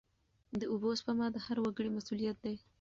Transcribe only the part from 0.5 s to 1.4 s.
د اوبو سپما د